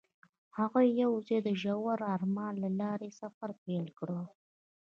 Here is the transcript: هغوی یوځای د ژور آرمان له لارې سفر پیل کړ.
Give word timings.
هغوی 0.57 0.87
یوځای 1.03 1.39
د 1.43 1.49
ژور 1.61 1.99
آرمان 2.15 2.53
له 2.63 2.69
لارې 2.79 3.09
سفر 3.19 3.49
پیل 3.63 3.85
کړ. 3.99 4.09